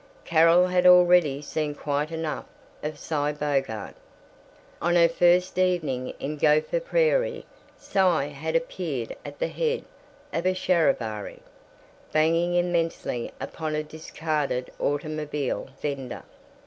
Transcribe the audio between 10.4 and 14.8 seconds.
a "charivari," banging immensely upon a discarded